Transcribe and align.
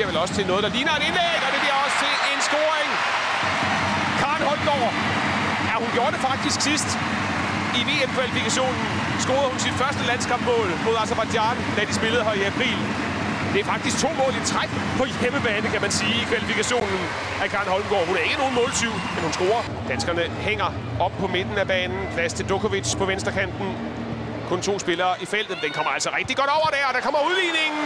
bliver 0.00 0.12
vel 0.16 0.24
også 0.26 0.34
til 0.38 0.46
noget, 0.52 0.62
der 0.66 0.72
ligner 0.76 0.92
et 0.98 1.04
indlæg, 1.08 1.38
og 1.46 1.50
det 1.54 1.60
bliver 1.64 1.78
også 1.84 1.96
til 2.04 2.14
en 2.32 2.40
scoring. 2.48 2.90
Karen 4.20 4.42
Holmgaard. 4.48 4.92
Ja, 5.68 5.74
hun 5.84 5.90
gjorde 5.96 6.12
det 6.14 6.20
faktisk 6.30 6.58
sidst 6.68 6.90
i 7.78 7.80
VM-kvalifikationen. 7.88 8.84
Scorede 9.24 9.48
hun 9.52 9.60
sit 9.66 9.76
første 9.82 10.02
landskampmål 10.10 10.68
mod 10.86 10.94
Azerbaijan, 11.02 11.56
da 11.76 11.80
de 11.88 11.92
spillede 12.00 12.22
her 12.28 12.34
i 12.42 12.44
april. 12.52 12.78
Det 13.52 13.58
er 13.62 13.68
faktisk 13.74 13.96
to 14.04 14.10
mål 14.20 14.32
i 14.40 14.42
træk 14.52 14.70
på 14.98 15.04
hjemmebane, 15.20 15.66
kan 15.74 15.80
man 15.86 15.92
sige, 16.00 16.16
i 16.22 16.24
kvalifikationen 16.30 17.00
af 17.42 17.48
Karen 17.52 17.68
Holmgaard. 17.74 18.04
Hun 18.10 18.16
er 18.20 18.24
ikke 18.28 18.40
nogen 18.42 18.54
måltyv, 18.60 18.94
men 19.14 19.20
hun 19.26 19.32
scorer. 19.38 19.62
Danskerne 19.92 20.24
hænger 20.48 20.68
op 21.06 21.14
på 21.22 21.26
midten 21.36 21.56
af 21.62 21.66
banen. 21.74 22.00
Plads 22.14 22.32
til 22.38 22.44
Dukovic 22.50 22.88
på 23.00 23.04
venstrekanten. 23.10 23.68
Kun 24.50 24.60
to 24.68 24.74
spillere 24.84 25.12
i 25.24 25.26
feltet. 25.34 25.56
Den 25.64 25.72
kommer 25.76 25.90
altså 25.96 26.10
rigtig 26.18 26.36
godt 26.40 26.50
over 26.58 26.68
der, 26.76 26.84
og 26.88 26.92
der 26.96 27.02
kommer 27.06 27.20
udligningen. 27.28 27.84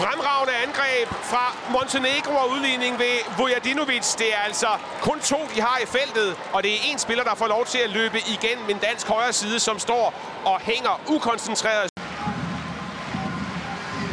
Fremragende 0.00 0.54
angreb 0.66 1.08
fra 1.08 1.56
Montenegro 1.70 2.34
og 2.34 2.50
udligning 2.50 2.98
ved 2.98 3.16
Vujadinovic. 3.38 4.14
Det 4.18 4.34
er 4.34 4.38
altså 4.38 4.66
kun 5.00 5.20
to, 5.20 5.36
de 5.54 5.60
har 5.60 5.78
i 5.82 5.86
feltet, 5.86 6.36
og 6.52 6.62
det 6.62 6.70
er 6.74 6.78
en 6.92 6.98
spiller, 6.98 7.24
der 7.24 7.34
får 7.34 7.46
lov 7.46 7.66
til 7.66 7.78
at 7.78 7.90
løbe 7.90 8.18
igen 8.18 8.58
med 8.66 8.74
en 8.74 8.80
dansk 8.80 9.08
højre 9.08 9.32
side, 9.32 9.60
som 9.60 9.78
står 9.78 10.14
og 10.44 10.60
hænger 10.60 11.00
ukoncentreret. 11.08 11.90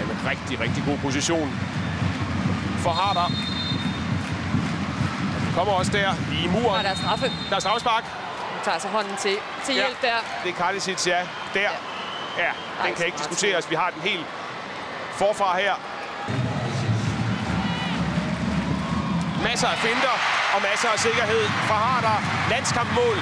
En 0.01 0.29
rigtig, 0.31 0.59
rigtig 0.59 0.83
god 0.87 0.97
position 0.97 1.49
for 2.83 2.89
Harder. 2.89 3.27
Den 5.45 5.53
kommer 5.55 5.73
også 5.73 5.91
der 5.91 6.13
i 6.43 6.47
muren. 6.47 6.75
Og 6.77 6.83
der 6.83 6.89
er 6.89 6.95
straffe. 6.95 7.31
Der 7.49 7.55
er 7.55 7.59
straffespark. 7.59 8.03
Hun 8.53 8.59
tager 8.63 8.79
sig 8.79 8.89
hånden 8.89 9.15
til, 9.17 9.37
til 9.65 9.73
hjælp 9.73 10.03
ja. 10.03 10.07
der. 10.07 10.15
Det 10.43 10.49
er 10.51 10.55
Kardicic, 10.55 11.07
ja. 11.07 11.27
Der. 11.53 11.69
Ja, 12.37 12.51
den 12.85 12.95
kan 12.95 13.05
ikke 13.05 13.17
diskuteres. 13.17 13.69
Vi 13.69 13.75
har 13.75 13.89
den 13.89 14.01
helt 14.01 14.25
forfra 15.23 15.49
her. 15.63 15.75
Masser 19.47 19.67
af 19.73 19.77
finder 19.87 20.15
og 20.55 20.59
masser 20.69 20.89
af 20.95 20.99
sikkerhed 21.07 21.43
fra 21.67 21.77
Harder. 21.85 22.17
Landskampmål 22.53 23.17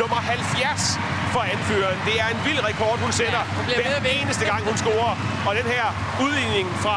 nummer 0.00 0.16
70 0.16 0.98
for 1.34 1.42
anføreren. 1.54 1.98
Det 2.08 2.14
er 2.22 2.28
en 2.34 2.40
vild 2.48 2.60
rekord, 2.70 2.96
hun 3.04 3.12
sætter 3.12 3.42
ja, 3.68 4.00
hver 4.00 4.14
eneste 4.22 4.44
gang, 4.50 4.60
hun 4.70 4.76
scorer. 4.82 5.14
Og 5.48 5.52
den 5.60 5.66
her 5.74 5.86
udligning 6.24 6.66
fra 6.84 6.96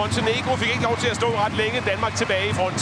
Montenegro 0.00 0.52
fik 0.56 0.70
ikke 0.74 0.86
lov 0.90 0.96
til 1.02 1.08
at 1.12 1.16
stå 1.16 1.28
ret 1.44 1.54
længe. 1.62 1.76
Danmark 1.92 2.14
tilbage 2.14 2.46
i 2.52 2.52
front. 2.52 2.80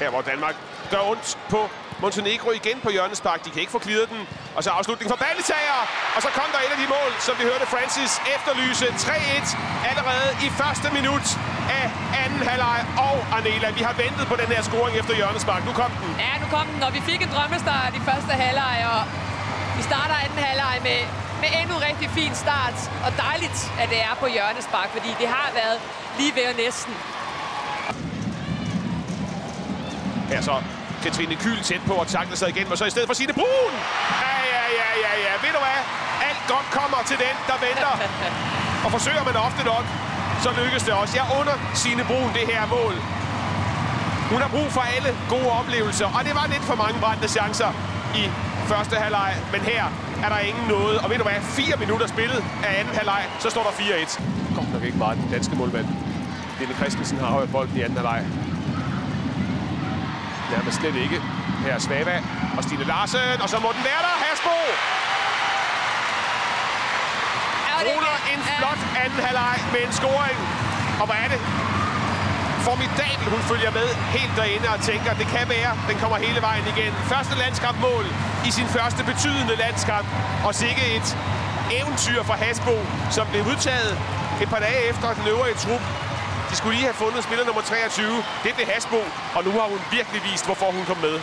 Her 0.00 0.10
hvor 0.10 0.22
Danmark 0.30 0.56
gør 0.90 1.02
ondt 1.10 1.38
på 1.54 1.60
Montenegro 2.02 2.50
igen 2.60 2.76
på 2.86 2.90
hjørnespark. 2.96 3.38
De 3.44 3.50
kan 3.50 3.60
ikke 3.64 3.74
få 3.76 3.82
klidret 3.86 4.08
den. 4.14 4.20
Og 4.56 4.60
så 4.64 4.70
afslutning 4.78 5.08
for 5.12 5.18
Balletager. 5.24 5.80
Og 6.16 6.20
så 6.24 6.30
kom 6.38 6.48
der 6.54 6.60
et 6.66 6.72
af 6.76 6.80
de 6.84 6.88
mål, 6.96 7.10
som 7.26 7.34
vi 7.40 7.44
hørte 7.50 7.66
Francis 7.74 8.12
efterlyse. 8.36 8.86
3-1 8.86 9.90
allerede 9.90 10.28
i 10.46 10.48
første 10.60 10.88
minut 10.98 11.26
af 11.78 11.86
anden 12.24 12.42
halvleg. 12.48 12.78
Og 13.08 13.16
Anela, 13.36 13.68
vi 13.78 13.82
har 13.88 13.94
ventet 14.04 14.24
på 14.32 14.36
den 14.42 14.48
her 14.54 14.62
scoring 14.68 14.94
efter 15.00 15.14
hjørnespark. 15.20 15.62
Nu 15.68 15.72
kom 15.80 15.90
den. 16.00 16.10
Ja, 16.24 16.32
nu 16.42 16.46
kom 16.56 16.66
den, 16.74 16.80
og 16.86 16.90
vi 16.96 17.00
fik 17.10 17.20
en 17.26 17.30
drømmestart 17.36 17.92
i 18.00 18.02
første 18.08 18.32
halvleg. 18.42 18.76
Og 18.94 19.02
vi 19.78 19.82
starter 19.90 20.16
anden 20.24 20.40
halvleg 20.48 20.76
med, 20.88 21.00
med 21.42 21.50
endnu 21.60 21.74
rigtig 21.88 22.08
fin 22.18 22.34
start. 22.44 22.78
Og 23.06 23.10
dejligt, 23.26 23.58
at 23.82 23.88
det 23.92 24.00
er 24.08 24.14
på 24.22 24.26
hjørnespark, 24.36 24.88
fordi 24.96 25.10
det 25.20 25.28
har 25.36 25.48
været 25.60 25.78
lige 26.18 26.32
ved 26.38 26.48
næsten. 26.64 26.94
Her 30.32 30.40
så 30.40 30.54
Katrine 31.04 31.36
Kyl 31.42 31.60
tæt 31.68 31.82
på 31.90 31.94
at 32.02 32.06
takle 32.16 32.36
sig 32.36 32.48
igen, 32.54 32.66
og 32.72 32.78
så 32.78 32.84
i 32.84 32.92
stedet 32.94 33.08
for 33.08 33.14
Signe 33.14 33.32
Brun. 33.32 33.72
Ja, 34.24 34.36
ja, 34.54 34.64
ja, 34.80 34.88
ja, 35.04 35.12
ja. 35.26 35.32
Ved 35.44 35.52
du 35.56 35.60
hvad? 35.66 35.80
Alt 36.28 36.42
godt 36.52 36.66
kommer 36.78 37.00
til 37.10 37.18
den, 37.26 37.34
der 37.48 37.56
venter. 37.66 37.92
Og 38.84 38.90
forsøger 38.96 39.24
man 39.28 39.36
ofte 39.46 39.62
nok, 39.72 39.84
så 40.44 40.50
lykkes 40.60 40.82
det 40.82 40.92
også. 41.00 41.12
Jeg 41.20 41.26
under 41.40 41.54
Signe 41.80 42.04
Brun 42.10 42.30
det 42.38 42.44
her 42.52 42.62
mål. 42.76 42.94
Hun 44.32 44.40
har 44.44 44.50
brug 44.56 44.68
for 44.76 44.84
alle 44.96 45.10
gode 45.34 45.50
oplevelser, 45.60 46.06
og 46.16 46.20
det 46.26 46.34
var 46.38 46.46
lidt 46.54 46.64
for 46.70 46.76
mange 46.84 47.00
brændte 47.00 47.28
chancer 47.28 47.70
i 48.20 48.22
første 48.70 48.96
halvleg. 48.96 49.32
Men 49.52 49.60
her 49.60 49.84
er 50.24 50.28
der 50.28 50.38
ingen 50.38 50.66
noget. 50.74 50.96
Og 51.02 51.10
ved 51.10 51.16
du 51.16 51.22
hvad? 51.22 51.40
Fire 51.58 51.76
minutter 51.82 52.06
spillet 52.06 52.40
af 52.66 52.80
anden 52.80 52.94
halvleg, 52.94 53.22
så 53.38 53.50
står 53.50 53.62
der 53.62 53.70
4-1. 53.70 54.20
Godt 54.54 54.72
nok 54.72 54.82
ikke 54.82 54.98
meget 54.98 55.18
den 55.18 55.28
danske 55.32 55.56
målmand. 55.56 55.86
Lille 56.58 56.74
Christensen 56.74 57.18
har 57.18 57.26
højt 57.26 57.52
bolden 57.52 57.76
i 57.76 57.80
anden 57.80 57.98
halvleg. 57.98 58.24
Nærmest 60.68 60.84
slet 60.86 61.02
ikke. 61.06 61.18
Her 61.64 61.74
er 61.78 61.82
Svava 61.86 62.16
og 62.56 62.62
Stine 62.66 62.84
Larsen, 62.92 63.38
og 63.44 63.48
så 63.52 63.58
må 63.64 63.68
den 63.76 63.84
være 63.90 64.02
der. 64.06 64.14
Hasbo! 64.24 64.56
Ruller 67.88 68.16
en 68.32 68.40
flot 68.56 68.82
anden 69.04 69.20
halvleg 69.26 69.58
med 69.74 69.80
en 69.86 69.92
scoring. 69.98 70.38
Og 71.00 71.06
hvad 71.08 71.18
er 71.24 71.28
det? 71.34 71.40
Formidabel, 72.68 73.26
hun 73.34 73.42
følger 73.50 73.70
med 73.78 73.88
helt 74.16 74.34
derinde 74.38 74.68
og 74.74 74.80
tænker, 74.90 75.10
det 75.20 75.26
kan 75.36 75.46
være, 75.56 75.72
den 75.90 75.96
kommer 76.02 76.16
hele 76.26 76.40
vejen 76.48 76.64
igen. 76.74 76.92
Første 77.12 77.34
landskampmål 77.42 78.04
i 78.48 78.50
sin 78.58 78.68
første 78.76 79.00
betydende 79.10 79.54
landskamp. 79.64 80.08
Og 80.46 80.52
sikke 80.62 80.82
et 80.96 81.08
eventyr 81.78 82.20
for 82.28 82.36
Hasbo, 82.42 82.76
som 83.16 83.24
blev 83.32 83.42
udtaget 83.52 83.92
et 84.42 84.48
par 84.52 84.60
dage 84.66 84.80
efter 84.90 85.08
den 85.18 85.24
øvrige 85.32 85.56
trup 85.64 85.84
de 86.50 86.54
skulle 86.56 86.74
lige 86.78 86.88
have 86.90 87.00
fundet 87.04 87.20
spiller 87.28 87.44
nummer 87.48 87.62
23. 87.62 88.16
Det 88.42 88.48
er 88.52 88.56
det 88.60 88.66
Hasbo, 88.72 89.00
og 89.36 89.40
nu 89.46 89.50
har 89.58 89.66
hun 89.72 89.80
virkelig 89.96 90.20
vist, 90.30 90.44
hvorfor 90.48 90.68
hun 90.76 90.84
kom 90.90 90.98
med. 91.06 91.16